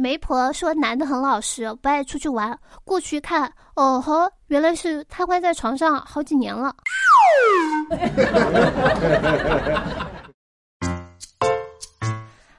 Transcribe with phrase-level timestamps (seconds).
[0.00, 2.56] 媒婆说男的很老实，不爱出去玩。
[2.84, 6.72] 过去一看，哦呵，原来是瘫痪在床上好几年了。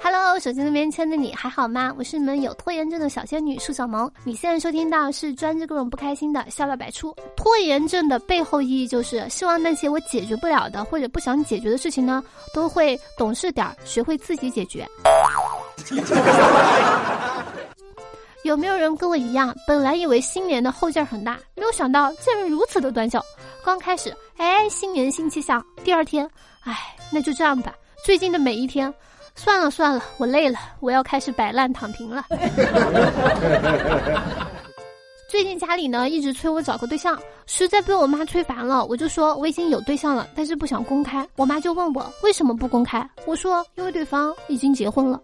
[0.00, 1.92] Hello，手机那边亲爱的你还好吗？
[1.98, 4.08] 我是你们有拖延症的小仙女树小萌。
[4.22, 7.12] 你现在收听到是专治各种不开心的笑料百出。
[7.36, 12.22] 拖延症的背后意义就是希望那些我解决不了的或者不想解决的事情呢，
[12.54, 14.88] 都会懂事点儿，学会自己解决。
[18.44, 23.24] 有没有人跟我一样，本来以为新年的后劲儿很大，没有想到竟然如此的短小？
[23.64, 26.28] 刚开始，哎，新年新气象；第二天，
[26.64, 27.74] 哎，那就这样吧。
[28.04, 28.92] 最近的每一天，
[29.34, 32.26] 算了算了，我累了，我要开始摆烂躺平了。
[35.26, 41.26] 最近家里呢一直催我找个对象，实在被我妈催烦了，我就说我已经有对象了，但是不想公开。
[41.36, 45.18] 我妈就问我为什么不公开，我说因为对方已经结婚了。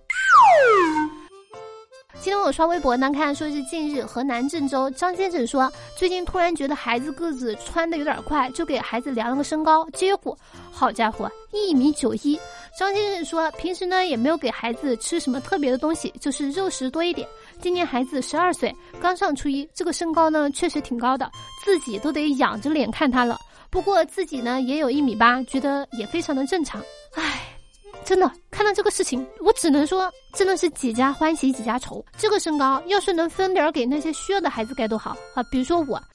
[2.22, 10.36] 今天我刷微博呢，看说是近日河南郑州张先生说，最近突然觉得孩子个子穿的有点快，就给孩子量了个身高，结果
[10.70, 12.38] 好家伙，一米九一。
[12.78, 17.26] 张先生说，平时呢也没有给孩子吃什么特别的东西，就是肉食多一点。
[17.58, 21.30] 今年孩子十二岁，刚上初一，这个身高呢确实挺高的，
[21.64, 23.38] 自己都得仰着脸看他了。
[23.70, 26.82] 不过自己呢也有一米八，觉得也非常的正常。
[27.14, 27.39] 唉。
[28.04, 32.04] 真的看到这个事情，我只能说，真的是几家欢喜几家愁。
[32.16, 35.42] 这个身高要是能分点给那些需要的孩子该多好啊！
[35.50, 36.02] 比如说我。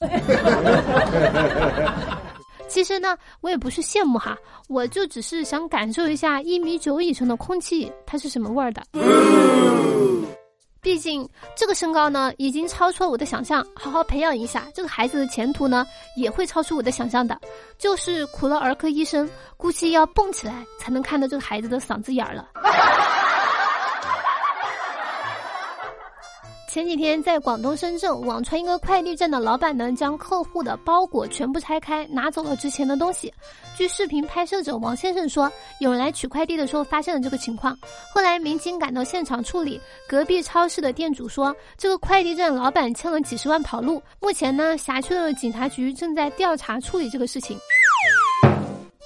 [2.68, 4.36] 其实呢，我也不是羡慕哈，
[4.68, 8.82] 我就只是想感受一下一米九以上的空气它是什么味儿的。
[10.86, 13.66] 毕竟这个身高呢，已经超出了我的想象。
[13.74, 15.84] 好好培养一下，这个孩子的前途呢，
[16.16, 17.36] 也会超出我的想象的。
[17.76, 22.50] 就是苦了儿科医生，估计要蹦起来才能看到这个孩子的嗓子眼儿了。
[26.76, 33.32] 前几天在广东深圳网传一个快递站的老板呢，将客户的包裹全部拆开，拿走了值钱的东西。
[33.74, 35.50] 据视频拍摄者王先生说，
[35.80, 37.74] 有人来取快递的时候发现了这个情况。
[38.12, 39.80] 后来民警赶到现场处理。
[40.06, 44.02] 隔壁超市的店主说，这个快递站老板欠了几十万跑路。
[44.20, 47.58] 目前呢，辖区的警察局正在调查处理这个事情。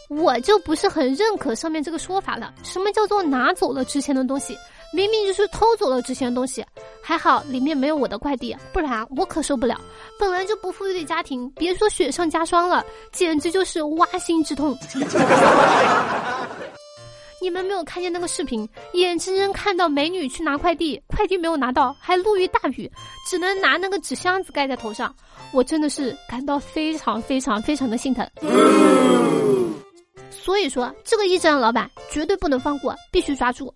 [0.08, 2.52] 我就不是很认可上面这个说法了。
[2.64, 4.58] 什么叫做拿走了值钱的东西？
[4.92, 6.64] 明明就是偷走了值钱的东西。
[7.02, 9.80] 还好里面没有我的快递，不然我可受不了。
[10.18, 14.76] 本来就不富裕的家庭，别说雪上加霜了，简直就是挖心之痛。
[17.42, 22.90] 你们没有看见那个视频，眼睁睁看到美女去拿快递，快递没有拿到，还路遇大雨，
[23.26, 25.14] 只能拿那个纸箱子盖在头上。
[25.50, 28.28] 我真的是感到非常非常非常的心疼。
[30.30, 33.72] 所以说，这个驿站老板绝对不能放过，必须抓住。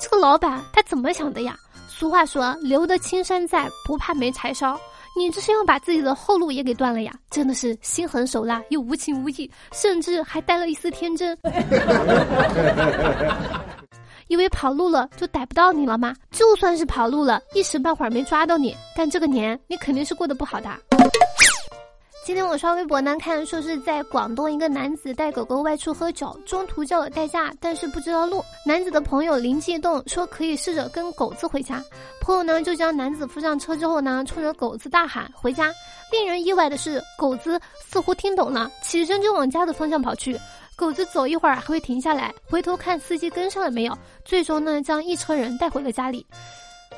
[0.00, 1.56] 这个老板他怎么想的呀？
[1.88, 4.78] 俗话说：“留得青山在，不怕没柴烧。”
[5.16, 7.12] 你这是要把自己的后路也给断了呀！
[7.28, 11.36] 真的是心狠手辣又无情无义，甚至还带了一丝天真。
[14.28, 16.14] 以为跑路了就逮不到你了吗？
[16.30, 20.70] 就算是跑路了，一时半会儿没抓到你，但这个年你肯定是过得不好的。
[22.28, 28.44] 今天我刷微博呢，看说是在广东一个男子带狗狗外出喝酒，中途叫了代驾，但是不知道路。
[28.66, 31.82] 男子的朋友灵机一动，说可以试着跟狗子回家。
[32.20, 35.72] 朋友呢就将男子扶上车之后呢，冲着狗子大喊回家。
[36.12, 40.38] 令人意外的是，狗子似乎听懂了，起身就往家的方向跑去。
[40.76, 43.98] 狗子走一会儿还会停下来，回头看司机跟上了没有。
[44.22, 46.26] 最终呢，将一车人带回了家里。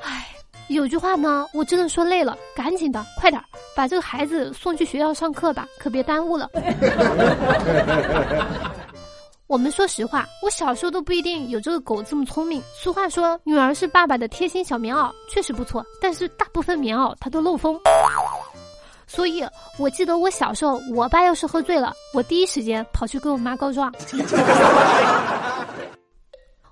[0.03, 0.40] 唉。
[0.71, 3.43] 有句话呢，我真的说累了，赶紧的，快点
[3.75, 6.49] 把这个孩子送去学校上课吧，可别耽误了。
[9.49, 12.63] 我们说实话，我小时候都不一定有这个狗这么聪明。
[12.73, 15.85] 俗话说，女儿是爸爸的贴心小棉袄，确实不错。
[16.01, 17.77] 但是大部分棉袄它都漏风，
[19.09, 19.45] 所以
[19.77, 23.93] 我记得我小时候，我爸要是喝醉了，我第一时间跑去跟我妈告状。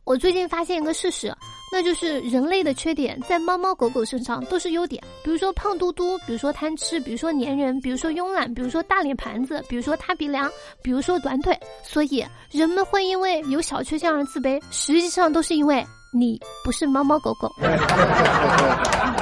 [0.04, 1.34] 我最近发现一个事实。
[1.70, 5.02] 那就是人类的缺点，在猫猫狗狗身上都是优点。
[5.22, 10.50] 比如说胖嘟嘟，比如说贪吃，比如说粘人，比如说慵懒，比如说大脸盘子，比如说塌鼻梁，
[10.82, 11.58] 比如说短腿。
[11.82, 17.52] 所以人们会因为有小缺陷而自卑，实际上都是因为你不是猫猫狗狗。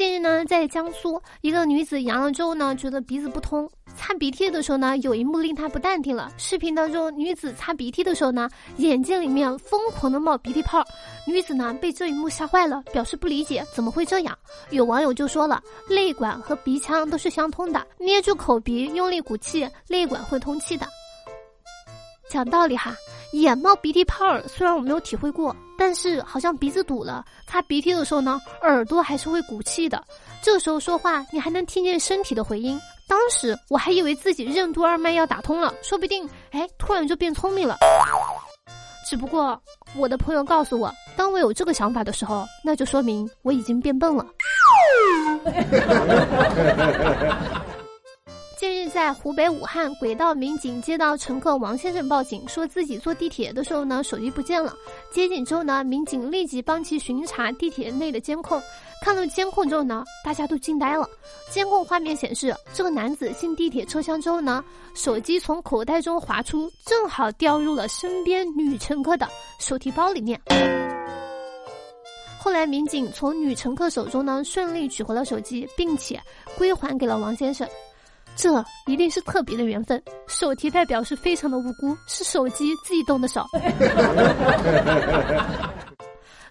[0.00, 6.32] 近日呢，在江苏，一个女子阳了之后呢，觉得鼻子不通，擦鼻涕的时候呢，有一幕令她不淡定了。
[6.38, 8.48] 视频当中，女子擦鼻涕的时候呢，
[8.78, 10.82] 眼睛里面疯狂的冒鼻涕泡，
[11.26, 14.34] 女子呢被这一幕吓坏了，表示不理解怎么会这样。
[14.70, 20.86] 有网友就说了，泪管和鼻腔都是相通的，捏住口鼻用力鼓气，泪管会通气的。
[22.30, 22.96] 讲道理哈，
[23.32, 25.54] 眼冒鼻涕泡儿，虽然我没有体会过。
[25.78, 30.04] 但是好像鼻子堵了，擦鼻涕的时候呢，耳朵还是会鼓气的。
[30.42, 32.78] 这时候说话，你还能听见身体的回音。
[33.08, 37.78] 当时我还以为自己任督二脉要打通了，说不定哎，突然就变聪明了。
[39.08, 39.58] 只不过
[39.96, 44.26] 我的朋友告诉我，当我有这个想法的时候，那就说明我已经变笨了。
[48.90, 54.74] 在湖北武汉，轨道民警接到乘客王先生报警，说自己坐地铁的时候呢，手机不见了。
[55.12, 58.60] 接警之后呢，民警立即帮其巡查地铁内的监控。
[59.02, 61.08] 看到监控之后呢，大家都惊呆了。
[61.50, 64.62] 监控画面显示，这个男子进地铁车厢之后呢，
[64.94, 69.28] 手机从口袋中滑出，正好掉入了身边女乘客的
[69.60, 70.38] 手提包里面。
[72.38, 76.20] 后来，民警从女乘客手中呢，顺利取回了手机，并且
[76.58, 77.68] 归还给了王先生。
[78.40, 80.02] 这一定是特别的缘分。
[80.26, 83.44] 手提袋表示非常的无辜，是手机自己动的手。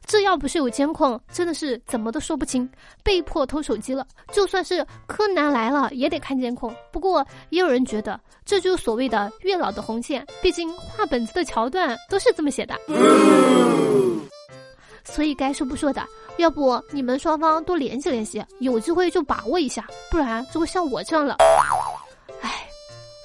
[0.06, 2.70] 这要不是有监控，真的是怎么都说不清。
[3.04, 6.74] 被迫偷手机了，就算是柯南来了也得看监控。
[6.92, 12.76] 不过也有人觉得，这就是所谓的月老的红线，毕竟画本子的桥段都是这么写的。
[15.04, 16.04] 所以该说不说的。
[16.42, 21.36] 要不你们双方多联系联系，有机会就把握一下，不然就会像我这样了。
[22.42, 22.68] 唉，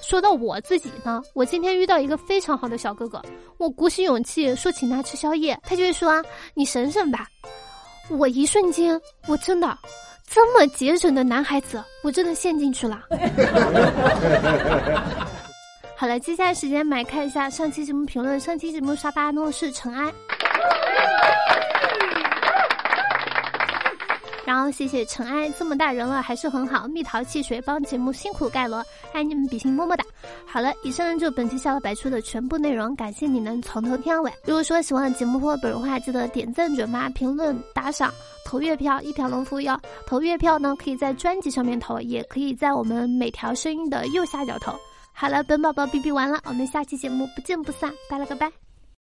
[0.03, 3.23] 说到我自己呢，我今天遇到一个非常好的小哥哥，
[3.59, 6.23] 我鼓起勇气说请他吃宵夜，他就会说
[6.55, 7.27] 你省省吧。
[8.11, 9.79] 我一瞬间，我真的
[10.29, 13.03] 这么节省的男孩子，我真的陷进去了。
[15.97, 20.13] 好了，接下来时间来看一下上期节目评论，上期节目刷大诺是尘埃。
[24.45, 26.87] 然后谢谢尘埃，这么大人了还是很好。
[26.87, 28.83] 蜜桃汽水帮节目辛苦盖楼，
[29.13, 30.05] 爱你们比心么么哒。
[30.47, 34.33] 好了，以上就本期笑料百出的全部内容，感谢你能从头听到尾。
[34.45, 38.13] 如果说喜欢节目或本人的话，记得点赞、转发、评论、打赏、
[38.45, 39.81] 投月票，一条龙服务哟。
[40.07, 44.75] 投月票呢，可以在专辑上面投，也可以在我们每条声音的右下角投。
[45.13, 48.64] 好了，本宝宝哔哔完了，我们下期节目不见不散，拜了个拜。